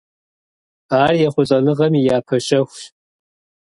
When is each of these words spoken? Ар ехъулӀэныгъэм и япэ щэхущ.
Ар 1.01 1.13
ехъулӀэныгъэм 1.27 1.93
и 1.99 2.01
япэ 2.17 2.37
щэхущ. 2.45 2.81